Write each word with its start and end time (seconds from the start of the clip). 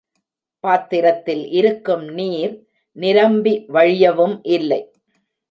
பாத்திரத்தில் 0.63 1.43
இருக்கும் 1.49 2.05
நீர் 2.09 2.55
நிரம்பி 2.97 3.53
வழியவும் 3.73 4.35
இல்லை. 4.49 4.81